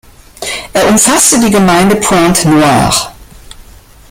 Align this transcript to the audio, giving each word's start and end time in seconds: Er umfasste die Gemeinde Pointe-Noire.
Er 0.73 0.87
umfasste 0.89 1.39
die 1.39 1.51
Gemeinde 1.51 1.95
Pointe-Noire. 1.97 3.11